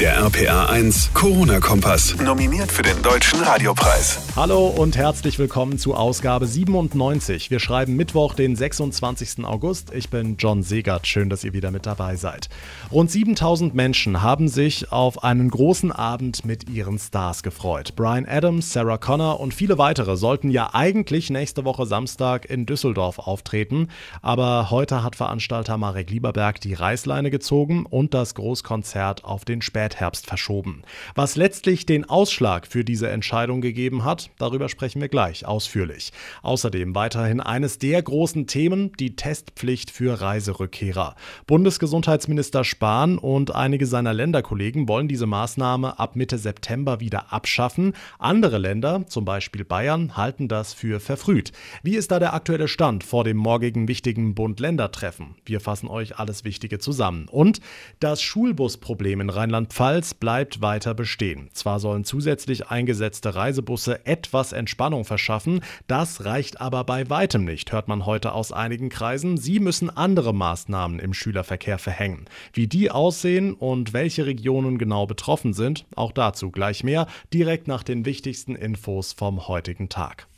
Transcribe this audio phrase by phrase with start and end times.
[0.00, 2.16] Der RPA 1 Corona-Kompass.
[2.20, 4.18] Nominiert für den Deutschen Radiopreis.
[4.34, 7.48] Hallo und herzlich willkommen zu Ausgabe 97.
[7.52, 9.44] Wir schreiben Mittwoch, den 26.
[9.44, 9.94] August.
[9.94, 11.06] Ich bin John Segert.
[11.06, 12.48] Schön, dass ihr wieder mit dabei seid.
[12.90, 17.94] Rund 7000 Menschen haben sich auf einen großen Abend mit ihren Stars gefreut.
[17.94, 23.20] Brian Adams, Sarah Connor und viele weitere sollten ja eigentlich nächste Woche Samstag in Düsseldorf
[23.20, 23.86] auftreten.
[24.22, 29.83] Aber heute hat Veranstalter Marek Lieberberg die Reißleine gezogen und das Großkonzert auf den Später
[29.84, 30.82] Spätherbst verschoben.
[31.14, 36.10] Was letztlich den Ausschlag für diese Entscheidung gegeben hat, darüber sprechen wir gleich ausführlich.
[36.42, 41.16] Außerdem weiterhin eines der großen Themen, die Testpflicht für Reiserückkehrer.
[41.46, 47.92] Bundesgesundheitsminister Spahn und einige seiner Länderkollegen wollen diese Maßnahme ab Mitte September wieder abschaffen.
[48.18, 51.52] Andere Länder, zum Beispiel Bayern, halten das für verfrüht.
[51.82, 55.34] Wie ist da der aktuelle Stand vor dem morgigen wichtigen Bund-Länder-Treffen?
[55.44, 57.28] Wir fassen euch alles Wichtige zusammen.
[57.28, 57.60] Und
[58.00, 61.50] das Schulbusproblem in Rheinland Rheinland-Pfalz bleibt weiter bestehen.
[61.52, 67.88] Zwar sollen zusätzlich eingesetzte Reisebusse etwas Entspannung verschaffen, das reicht aber bei weitem nicht, hört
[67.88, 69.36] man heute aus einigen Kreisen.
[69.36, 72.26] Sie müssen andere Maßnahmen im Schülerverkehr verhängen.
[72.52, 77.82] Wie die aussehen und welche Regionen genau betroffen sind, auch dazu gleich mehr, direkt nach
[77.82, 80.28] den wichtigsten Infos vom heutigen Tag.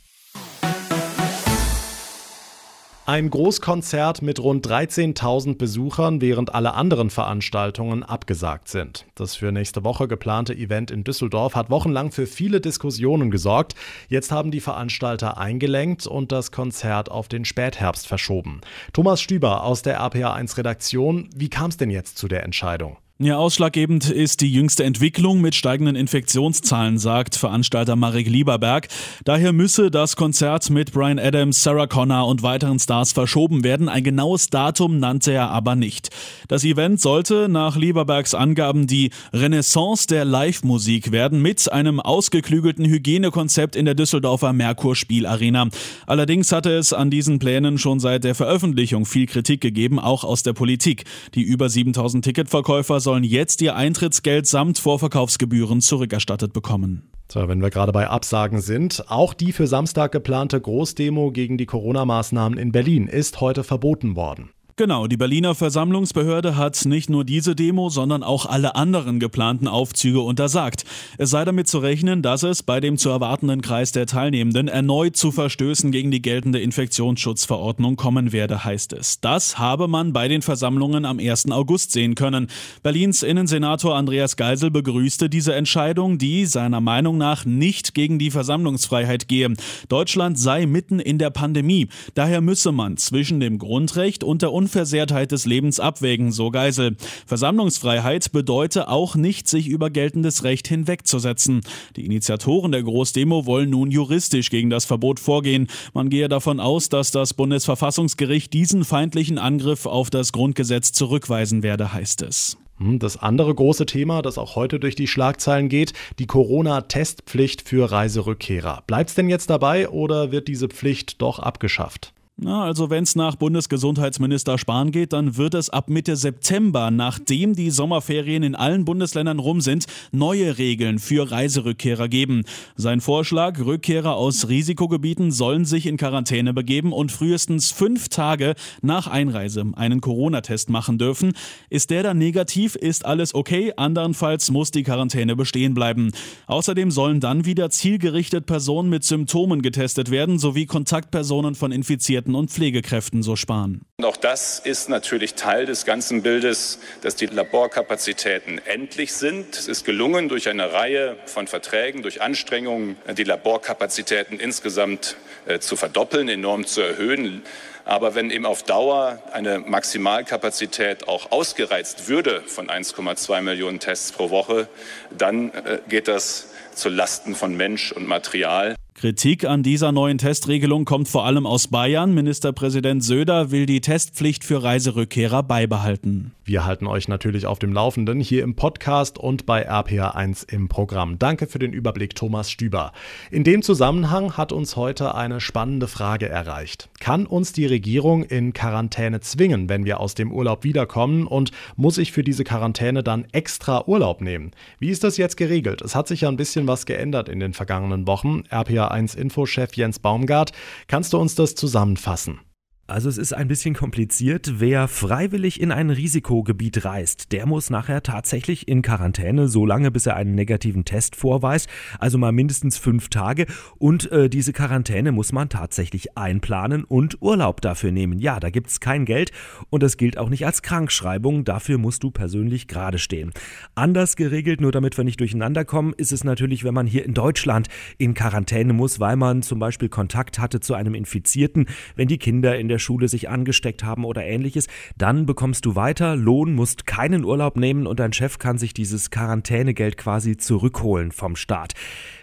[3.09, 9.05] Ein Großkonzert mit rund 13.000 Besuchern, während alle anderen Veranstaltungen abgesagt sind.
[9.15, 13.75] Das für nächste Woche geplante Event in Düsseldorf hat wochenlang für viele Diskussionen gesorgt.
[14.09, 18.59] Jetzt haben die Veranstalter eingelenkt und das Konzert auf den Spätherbst verschoben.
[18.91, 22.97] Thomas Stüber aus der RPA1 Redaktion, wie kam es denn jetzt zu der Entscheidung?
[23.19, 28.89] Ja, ausschlaggebend ist die jüngste Entwicklung mit steigenden Infektionszahlen, sagt Veranstalter Marek Lieberberg.
[29.25, 33.89] Daher müsse das Konzert mit Brian Adams, Sarah Connor und weiteren Stars verschoben werden.
[33.89, 36.11] Ein genaues Datum nannte er aber nicht.
[36.47, 43.75] Das Event sollte nach Lieberbergs Angaben die Renaissance der Live-Musik werden mit einem ausgeklügelten Hygienekonzept
[43.75, 45.69] in der Düsseldorfer Merkur Spielarena.
[46.05, 50.43] Allerdings hatte es an diesen Plänen schon seit der Veröffentlichung viel Kritik gegeben, auch aus
[50.43, 51.05] der Politik.
[51.33, 57.09] Die über 7000 Ticketverkäufer sollen jetzt ihr Eintrittsgeld samt Vorverkaufsgebühren zurückerstattet bekommen.
[57.31, 61.65] So, wenn wir gerade bei Absagen sind, auch die für Samstag geplante Großdemo gegen die
[61.65, 64.49] Corona-Maßnahmen in Berlin ist heute verboten worden.
[64.79, 70.19] Genau, die Berliner Versammlungsbehörde hat nicht nur diese Demo, sondern auch alle anderen geplanten Aufzüge
[70.19, 70.85] untersagt.
[71.17, 75.17] Es sei damit zu rechnen, dass es bei dem zu erwartenden Kreis der Teilnehmenden erneut
[75.17, 79.19] zu Verstößen gegen die geltende Infektionsschutzverordnung kommen werde, heißt es.
[79.19, 81.49] Das habe man bei den Versammlungen am 1.
[81.49, 82.45] August sehen können.
[82.83, 89.27] Berlins Innensenator Andreas Geisel begrüßte diese Entscheidung, die seiner Meinung nach nicht gegen die Versammlungsfreiheit
[89.27, 89.51] gehe.
[89.89, 91.87] Deutschland sei mitten in der Pandemie.
[92.13, 96.97] Daher müsse man zwischen dem Grundrecht und der Unversehrtheit des Lebens abwägen, so Geisel.
[97.25, 101.61] Versammlungsfreiheit bedeute auch nicht, sich über geltendes Recht hinwegzusetzen.
[101.95, 105.67] Die Initiatoren der Großdemo wollen nun juristisch gegen das Verbot vorgehen.
[105.93, 111.93] Man gehe davon aus, dass das Bundesverfassungsgericht diesen feindlichen Angriff auf das Grundgesetz zurückweisen werde,
[111.93, 112.57] heißt es.
[112.77, 117.89] Hm, das andere große Thema, das auch heute durch die Schlagzeilen geht, die Corona-Testpflicht für
[117.89, 118.83] Reiserückkehrer.
[118.85, 122.11] Bleibt es denn jetzt dabei oder wird diese Pflicht doch abgeschafft?
[122.39, 127.55] Na, also wenn es nach Bundesgesundheitsminister Spahn geht, dann wird es ab Mitte September, nachdem
[127.55, 132.43] die Sommerferien in allen Bundesländern rum sind, neue Regeln für Reiserückkehrer geben.
[132.75, 139.07] Sein Vorschlag, Rückkehrer aus Risikogebieten sollen sich in Quarantäne begeben und frühestens fünf Tage nach
[139.07, 141.33] Einreise einen Corona-Test machen dürfen.
[141.71, 146.11] Ist der dann negativ, ist alles okay, andernfalls muss die Quarantäne bestehen bleiben.
[146.45, 152.35] Außerdem sollen dann wieder zielgerichtet Personen mit Symptomen getestet werden, sowie Kontaktpersonen von Infizierten Ärzten
[152.35, 153.86] und Pflegekräften so sparen.
[153.99, 159.55] Und auch das ist natürlich Teil des ganzen Bildes, dass die Laborkapazitäten endlich sind.
[159.55, 165.75] Es ist gelungen, durch eine Reihe von Verträgen, durch Anstrengungen, die Laborkapazitäten insgesamt äh, zu
[165.75, 167.41] verdoppeln, enorm zu erhöhen.
[167.85, 174.29] Aber wenn eben auf Dauer eine Maximalkapazität auch ausgereizt würde von 1,2 Millionen Tests pro
[174.29, 174.67] Woche,
[175.09, 178.75] dann äh, geht das zu Lasten von Mensch und Material.
[178.97, 182.15] Kritik an dieser neuen Testregelung kommt vor allem aus Bayern.
[182.15, 186.33] Ministerpräsident Söder will die Testpflicht für Reiserückkehrer beibehalten.
[186.43, 191.17] Wir halten euch natürlich auf dem Laufenden hier im Podcast und bei RPA1 im Programm.
[191.19, 192.91] Danke für den Überblick, Thomas Stüber.
[193.31, 196.89] In dem Zusammenhang hat uns heute eine spannende Frage erreicht.
[196.99, 201.97] Kann uns die Regierung in Quarantäne zwingen, wenn wir aus dem Urlaub wiederkommen und muss
[201.97, 204.51] ich für diese Quarantäne dann extra Urlaub nehmen?
[204.79, 205.81] Wie ist das jetzt geregelt?
[205.81, 208.43] Es hat sich ja ein bisschen was geändert in den vergangenen Wochen.
[208.51, 210.51] RPA 1 Infochef Jens Baumgart.
[210.89, 212.41] Kannst du uns das zusammenfassen?
[212.89, 214.61] Also es ist ein bisschen kompliziert.
[214.61, 220.05] Wer freiwillig in ein Risikogebiet reist, der muss nachher tatsächlich in Quarantäne, so lange bis
[220.05, 221.67] er einen negativen Test vorweist,
[221.99, 223.45] also mal mindestens fünf Tage.
[223.77, 228.19] Und äh, diese Quarantäne muss man tatsächlich einplanen und Urlaub dafür nehmen.
[228.19, 229.31] Ja, da gibt es kein Geld
[229.69, 231.43] und das gilt auch nicht als Krankschreibung.
[231.43, 233.33] Dafür musst du persönlich gerade stehen.
[233.75, 237.13] Anders geregelt, nur damit wir nicht durcheinander kommen, ist es natürlich, wenn man hier in
[237.13, 237.67] Deutschland
[237.97, 241.65] in Quarantäne muss, weil man zum Beispiel Kontakt hatte zu einem Infizierten,
[241.97, 245.75] wenn die Kinder in der der Schule sich angesteckt haben oder ähnliches, dann bekommst du
[245.75, 251.11] weiter Lohn, musst keinen Urlaub nehmen und dein Chef kann sich dieses Quarantänegeld quasi zurückholen
[251.11, 251.73] vom Staat.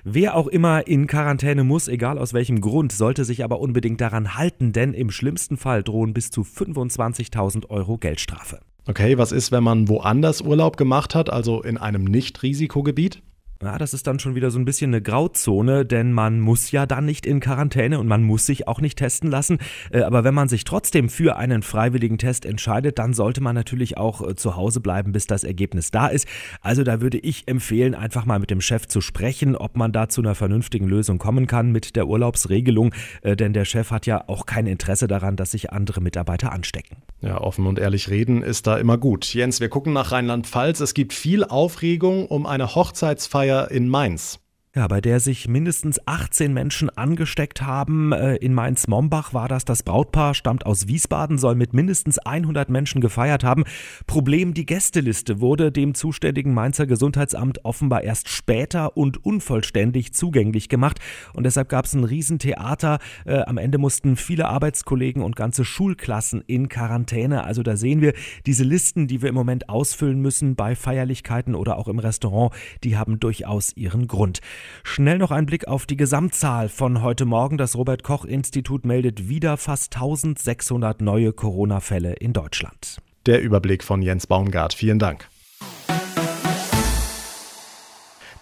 [0.05, 4.37] Wer auch immer in Quarantäne muss, egal aus welchem Grund, sollte sich aber unbedingt daran
[4.37, 8.61] halten, denn im schlimmsten Fall drohen bis zu 25.000 Euro Geldstrafe.
[8.87, 13.23] Okay, was ist, wenn man woanders Urlaub gemacht hat, also in einem Nicht-Risikogebiet?
[13.65, 16.85] Ja, das ist dann schon wieder so ein bisschen eine Grauzone, denn man muss ja
[16.85, 19.57] dann nicht in Quarantäne und man muss sich auch nicht testen lassen.
[19.91, 23.97] Äh, aber wenn man sich trotzdem für einen freiwilligen Test entscheidet, dann sollte man natürlich
[23.97, 26.29] auch äh, zu Hause bleiben, bis das Ergebnis da ist.
[26.61, 30.11] Also da würde ich empfehlen, einfach mal mit dem Chef zu sprechen, ob man da
[30.11, 34.25] zu einer vernünftigen Lösung kommen kann mit der Urlaubsregelung, äh, denn der Chef hat ja
[34.29, 36.99] auch kein Interesse daran, dass sich andere Mitarbeiter anstecken.
[37.23, 39.33] Ja, offen und ehrlich reden ist da immer gut.
[39.33, 40.81] Jens, wir gucken nach Rheinland-Pfalz.
[40.81, 44.39] Es gibt viel Aufregung um eine Hochzeitsfeier in Mainz.
[44.77, 48.11] Ja, bei der sich mindestens 18 Menschen angesteckt haben.
[48.11, 49.65] Äh, in Mainz-Mombach war das.
[49.65, 53.63] Das Brautpaar stammt aus Wiesbaden, soll mit mindestens 100 Menschen gefeiert haben.
[54.09, 60.99] Problem, die Gästeliste wurde dem zuständigen Mainzer Gesundheitsamt offenbar erst später und unvollständig zugänglich gemacht.
[61.35, 62.99] Und deshalb gab es ein Riesentheater.
[63.27, 67.45] Äh, am Ende mussten viele Arbeitskollegen und ganze Schulklassen in Quarantäne.
[67.45, 68.13] Also da sehen wir,
[68.45, 72.97] diese Listen, die wir im Moment ausfüllen müssen bei Feierlichkeiten oder auch im Restaurant, die
[72.97, 74.41] haben durchaus ihren Grund.
[74.83, 77.59] Schnell noch ein Blick auf die Gesamtzahl von heute Morgen.
[77.59, 82.99] Das Robert Koch Institut meldet wieder fast 1600 neue Corona-Fälle in Deutschland.
[83.27, 84.75] Der Überblick von Jens Baumgart.
[84.75, 85.29] Vielen Dank.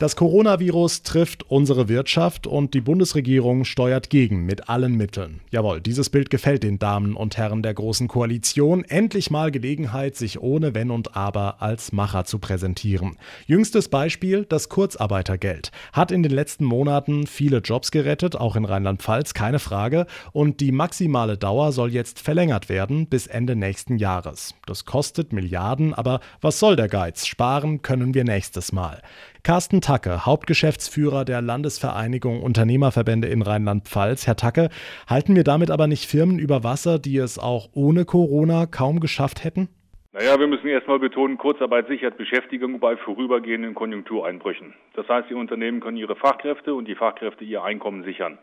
[0.02, 5.38] Das Coronavirus trifft unsere Wirtschaft und die Bundesregierung steuert gegen mit allen Mitteln.
[5.52, 8.84] Jawohl, dieses Bild gefällt den Damen und Herren der Großen Koalition.
[8.84, 13.16] Endlich mal Gelegenheit, sich ohne Wenn und Aber als Macher zu präsentieren.
[13.46, 15.70] Jüngstes Beispiel, das Kurzarbeitergeld.
[15.92, 20.06] Hat in den letzten Monaten viele Jobs gerettet, auch in Rheinland-Pfalz, keine Frage.
[20.32, 24.56] Und die maximale Dauer soll jetzt verlängert werden bis Ende nächsten Jahres.
[24.66, 27.24] Das kostet Milliarden, aber was soll der Geiz?
[27.24, 29.00] Sparen können wir nächstes Mal.
[29.44, 34.28] Carsten Tacke, Hauptgeschäftsführer der Landesvereinigung Unternehmerverbände in Rheinland-Pfalz.
[34.28, 34.68] Herr Tacke,
[35.08, 39.42] halten wir damit aber nicht Firmen über Wasser, die es auch ohne Corona kaum geschafft
[39.42, 39.68] hätten?
[40.12, 44.74] Naja, wir müssen erstmal betonen, Kurzarbeit sichert Beschäftigung bei vorübergehenden Konjunktureinbrüchen.
[44.94, 48.38] Das heißt, die Unternehmen können ihre Fachkräfte und die Fachkräfte ihr Einkommen sichern.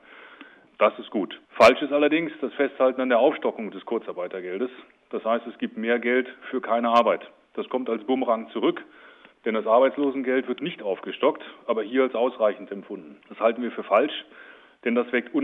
[0.80, 1.40] Das ist gut.
[1.52, 4.70] Falsch ist allerdings das Festhalten an der Aufstockung des Kurzarbeitergeldes.
[5.12, 7.22] Das heißt, es gibt mehr Geld für keine Arbeit.
[7.54, 8.84] Das kommt als Bumerang zurück.
[9.46, 13.18] Denn das Arbeitslosengeld wird nicht aufgestockt, aber hier als ausreichend empfunden.
[13.30, 14.26] Das halten wir für falsch,
[14.84, 15.36] denn das weckt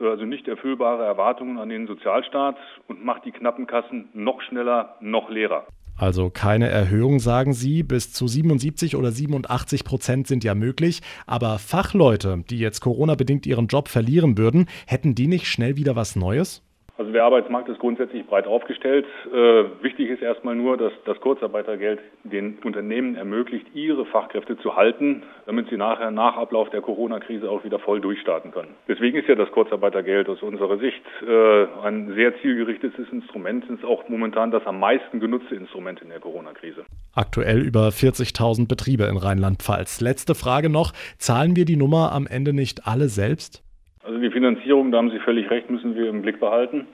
[0.00, 2.56] also nicht erfüllbare Erwartungen an den Sozialstaat
[2.86, 5.66] und macht die knappen Kassen noch schneller, noch leerer.
[5.96, 7.82] Also keine Erhöhung, sagen Sie.
[7.82, 11.00] Bis zu 77 oder 87 Prozent sind ja möglich.
[11.26, 16.14] Aber Fachleute, die jetzt Corona-bedingt ihren Job verlieren würden, hätten die nicht schnell wieder was
[16.14, 16.62] Neues?
[16.98, 19.06] Also der Arbeitsmarkt ist grundsätzlich breit aufgestellt.
[19.32, 25.22] Äh, wichtig ist erstmal nur, dass das Kurzarbeitergeld den Unternehmen ermöglicht, ihre Fachkräfte zu halten,
[25.46, 28.74] damit sie nachher nach Ablauf der Corona-Krise auch wieder voll durchstarten können.
[28.88, 33.62] Deswegen ist ja das Kurzarbeitergeld aus unserer Sicht äh, ein sehr zielgerichtetes Instrument.
[33.64, 36.84] Es ist auch momentan das am meisten genutzte Instrument in der Corona-Krise.
[37.14, 40.00] Aktuell über 40.000 Betriebe in Rheinland-Pfalz.
[40.00, 40.92] Letzte Frage noch.
[41.18, 43.62] Zahlen wir die Nummer am Ende nicht alle selbst?
[44.08, 46.86] Also die Finanzierung, da haben Sie völlig recht, müssen wir im Blick behalten.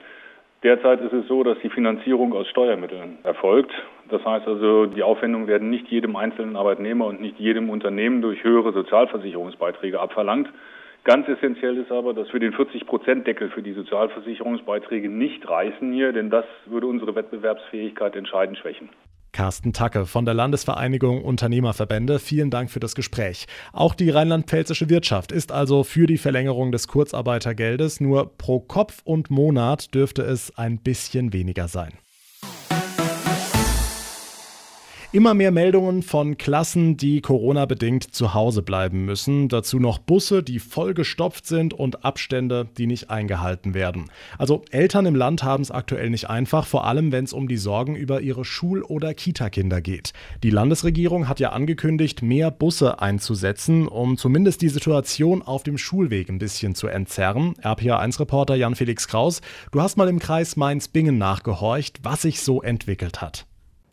[0.63, 3.71] Derzeit ist es so, dass die Finanzierung aus Steuermitteln erfolgt.
[4.09, 8.43] Das heißt also, die Aufwendungen werden nicht jedem einzelnen Arbeitnehmer und nicht jedem Unternehmen durch
[8.43, 10.49] höhere Sozialversicherungsbeiträge abverlangt.
[11.05, 16.29] Ganz essentiell ist aber, dass wir den 40-Prozent-Deckel für die Sozialversicherungsbeiträge nicht reißen hier, denn
[16.29, 18.89] das würde unsere Wettbewerbsfähigkeit entscheidend schwächen.
[19.35, 22.19] Carsten Tacke von der Landesvereinigung Unternehmerverbände.
[22.19, 23.47] Vielen Dank für das Gespräch.
[23.73, 27.99] Auch die rheinland-pfälzische Wirtschaft ist also für die Verlängerung des Kurzarbeitergeldes.
[27.99, 31.91] Nur pro Kopf und Monat dürfte es ein bisschen weniger sein.
[35.15, 39.47] Immer mehr Meldungen von Klassen, die Corona-bedingt zu Hause bleiben müssen.
[39.47, 44.11] Dazu noch Busse, die vollgestopft sind und Abstände, die nicht eingehalten werden.
[44.37, 47.55] Also Eltern im Land haben es aktuell nicht einfach, vor allem wenn es um die
[47.55, 50.11] Sorgen über ihre Schul- oder Kita-Kinder geht.
[50.43, 56.27] Die Landesregierung hat ja angekündigt, mehr Busse einzusetzen, um zumindest die Situation auf dem Schulweg
[56.27, 57.53] ein bisschen zu entzerren.
[57.61, 59.39] RPA1-Reporter Jan-Felix Kraus,
[59.71, 63.45] du hast mal im Kreis Mainz-Bingen nachgehorcht, was sich so entwickelt hat.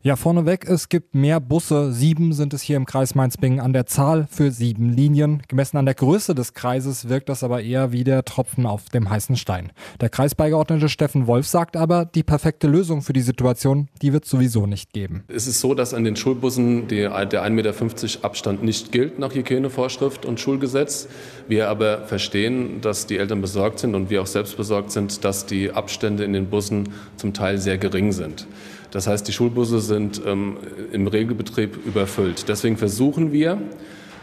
[0.04, 1.92] Ja, vorneweg, es gibt mehr Busse.
[1.92, 5.44] Sieben sind es hier im Kreis Mainz-Bingen an der Zahl für sieben Linien.
[5.46, 9.08] Gemessen an der Größe des Kreises wirkt das aber eher wie der Tropfen auf dem
[9.08, 9.70] heißen Stein.
[10.00, 14.66] Der Kreisbeigeordnete Steffen Wolf sagt aber, die perfekte Lösung für die Situation, die wird sowieso
[14.66, 15.22] nicht geben.
[15.28, 19.32] Es ist so, dass an den Schulbussen die, der 1,50 Meter Abstand nicht gilt nach
[19.32, 21.06] Hygienevorschrift und Schulgesetz.
[21.46, 25.46] Wir aber verstehen, dass die Eltern besorgt sind und wir auch selbst besorgt sind, dass
[25.46, 28.48] die Abstände in den Bussen zum Teil sehr gering sind.
[28.92, 30.58] Das heißt, die Schulbusse sind ähm,
[30.92, 32.48] im Regelbetrieb überfüllt.
[32.48, 33.58] Deswegen versuchen wir,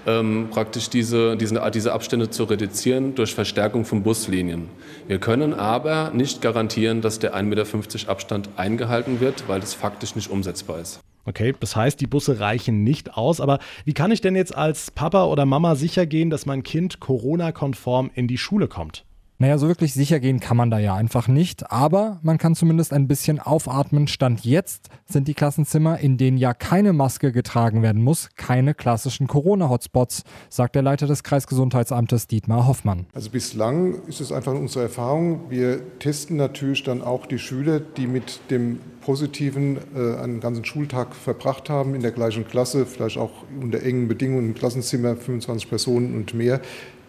[0.08, 4.70] ähm, praktisch diese, diese, diese Abstände zu reduzieren durch Verstärkung von Buslinien.
[5.08, 10.16] Wir können aber nicht garantieren, dass der 1,50 Meter Abstand eingehalten wird, weil das faktisch
[10.16, 11.00] nicht umsetzbar ist.
[11.26, 13.42] Okay, das heißt, die Busse reichen nicht aus.
[13.42, 17.00] Aber wie kann ich denn jetzt als Papa oder Mama sicher gehen, dass mein Kind
[17.00, 19.06] Corona-konform in die Schule kommt?
[19.42, 22.92] Naja, so wirklich sicher gehen kann man da ja einfach nicht, aber man kann zumindest
[22.92, 24.10] ein bisschen aufatmen.
[24.10, 29.28] Stand jetzt sind die Klassenzimmer, in denen ja keine Maske getragen werden muss, keine klassischen
[29.28, 33.06] Corona-Hotspots, sagt der Leiter des Kreisgesundheitsamtes Dietmar Hoffmann.
[33.14, 35.50] Also bislang ist es einfach unsere Erfahrung.
[35.50, 41.16] Wir testen natürlich dann auch die Schüler, die mit dem Positiven äh, einen ganzen Schultag
[41.16, 43.32] verbracht haben, in der gleichen Klasse, vielleicht auch
[43.62, 46.60] unter engen Bedingungen im Klassenzimmer, 25 Personen und mehr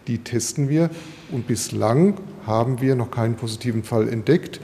[0.07, 0.89] die testen wir
[1.31, 2.15] und bislang
[2.45, 4.59] haben wir noch keinen positiven Fall entdeckt.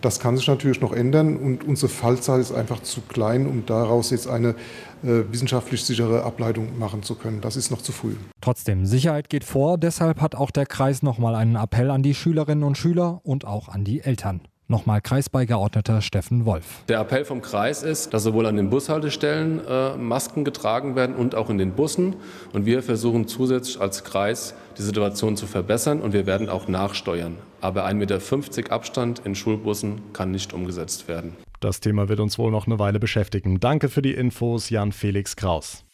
[0.00, 4.10] Das kann sich natürlich noch ändern und unsere Fallzahl ist einfach zu klein, um daraus
[4.10, 4.54] jetzt eine
[5.02, 7.40] äh, wissenschaftlich sichere Ableitung machen zu können.
[7.42, 8.14] Das ist noch zu früh.
[8.40, 9.76] Trotzdem, Sicherheit geht vor.
[9.76, 13.68] Deshalb hat auch der Kreis nochmal einen Appell an die Schülerinnen und Schüler und auch
[13.68, 14.40] an die Eltern.
[14.70, 16.84] Nochmal Kreisbeigeordneter Steffen Wolf.
[16.88, 21.34] Der Appell vom Kreis ist, dass sowohl an den Bushaltestellen äh, Masken getragen werden und
[21.34, 22.14] auch in den Bussen.
[22.52, 27.34] Und wir versuchen zusätzlich als Kreis die Situation zu verbessern und wir werden auch nachsteuern.
[27.60, 31.36] Aber 1,50 Meter Abstand in Schulbussen kann nicht umgesetzt werden.
[31.58, 33.58] Das Thema wird uns wohl noch eine Weile beschäftigen.
[33.58, 35.84] Danke für die Infos, Jan Felix Kraus.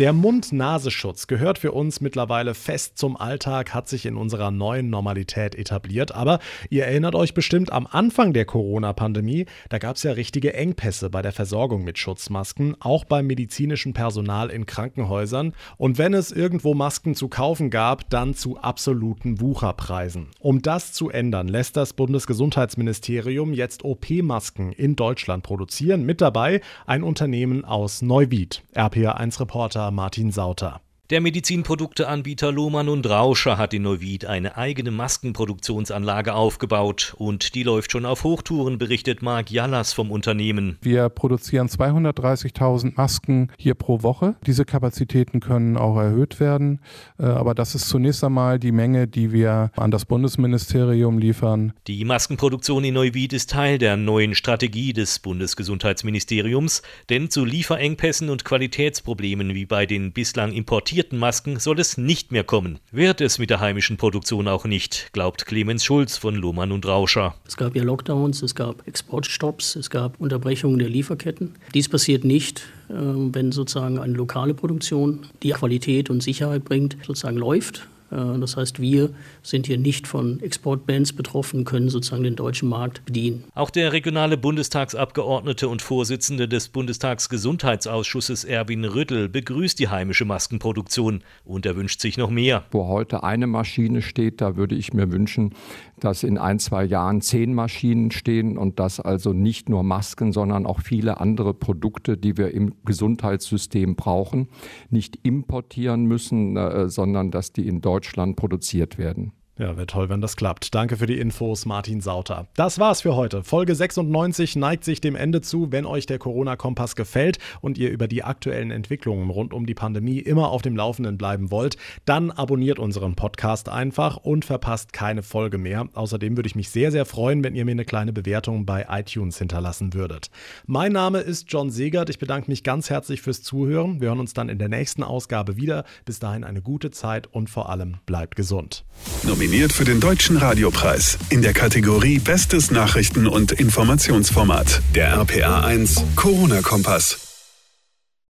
[0.00, 5.54] Der Mund-Nasenschutz gehört für uns mittlerweile fest zum Alltag, hat sich in unserer neuen Normalität
[5.54, 6.12] etabliert.
[6.14, 6.38] Aber
[6.70, 11.20] ihr erinnert euch bestimmt am Anfang der Corona-Pandemie, da gab es ja richtige Engpässe bei
[11.20, 15.52] der Versorgung mit Schutzmasken, auch beim medizinischen Personal in Krankenhäusern.
[15.76, 20.28] Und wenn es irgendwo Masken zu kaufen gab, dann zu absoluten Wucherpreisen.
[20.38, 26.06] Um das zu ändern, lässt das Bundesgesundheitsministerium jetzt OP-Masken in Deutschland produzieren.
[26.06, 28.62] Mit dabei ein Unternehmen aus Neuwied.
[28.74, 30.80] RPA1-Reporter Martin Sauter.
[31.10, 37.90] Der Medizinprodukteanbieter Lohmann und Rauscher hat in Neuwied eine eigene Maskenproduktionsanlage aufgebaut und die läuft
[37.90, 40.78] schon auf Hochtouren, berichtet Marc Jallas vom Unternehmen.
[40.82, 44.36] Wir produzieren 230.000 Masken hier pro Woche.
[44.46, 46.78] Diese Kapazitäten können auch erhöht werden,
[47.18, 51.72] äh, aber das ist zunächst einmal die Menge, die wir an das Bundesministerium liefern.
[51.88, 58.44] Die Maskenproduktion in Neuwied ist Teil der neuen Strategie des Bundesgesundheitsministeriums, denn zu Lieferengpässen und
[58.44, 62.78] Qualitätsproblemen wie bei den bislang importierten importierten Masken soll es nicht mehr kommen.
[62.92, 67.34] Wird es mit der heimischen Produktion auch nicht, glaubt Clemens Schulz von Lohmann und Rauscher.
[67.46, 71.54] Es gab ja Lockdowns, es gab Exportstopps, es gab Unterbrechungen der Lieferketten.
[71.72, 77.38] Dies passiert nicht, äh, wenn sozusagen eine lokale Produktion, die Qualität und Sicherheit bringt, sozusagen
[77.38, 79.10] läuft das heißt, wir
[79.42, 83.44] sind hier nicht von Exportbans betroffen, können sozusagen den deutschen Markt bedienen.
[83.54, 91.66] Auch der regionale Bundestagsabgeordnete und Vorsitzende des Bundestagsgesundheitsausschusses Erwin Rüttel begrüßt die heimische Maskenproduktion und
[91.66, 92.64] er wünscht sich noch mehr.
[92.72, 95.54] Wo heute eine Maschine steht, da würde ich mir wünschen,
[96.00, 100.66] dass in ein, zwei Jahren zehn Maschinen stehen und dass also nicht nur Masken, sondern
[100.66, 104.48] auch viele andere Produkte, die wir im Gesundheitssystem brauchen,
[104.88, 109.32] nicht importieren müssen, äh, sondern dass die in Deutschland Deutschland produziert werden.
[109.60, 110.74] Ja, wäre toll, wenn das klappt.
[110.74, 112.46] Danke für die Infos, Martin Sauter.
[112.56, 113.44] Das war's für heute.
[113.44, 115.70] Folge 96 neigt sich dem Ende zu.
[115.70, 120.18] Wenn euch der Corona-Kompass gefällt und ihr über die aktuellen Entwicklungen rund um die Pandemie
[120.18, 121.76] immer auf dem Laufenden bleiben wollt,
[122.06, 125.90] dann abonniert unseren Podcast einfach und verpasst keine Folge mehr.
[125.92, 129.36] Außerdem würde ich mich sehr, sehr freuen, wenn ihr mir eine kleine Bewertung bei iTunes
[129.36, 130.30] hinterlassen würdet.
[130.64, 132.08] Mein Name ist John Segert.
[132.08, 134.00] Ich bedanke mich ganz herzlich fürs Zuhören.
[134.00, 135.84] Wir hören uns dann in der nächsten Ausgabe wieder.
[136.06, 138.86] Bis dahin eine gute Zeit und vor allem bleibt gesund.
[139.22, 144.80] Nominiert Nominiert für den Deutschen Radiopreis in der Kategorie Bestes Nachrichten- und Informationsformat.
[144.94, 147.29] Der RPA 1 Corona-Kompass.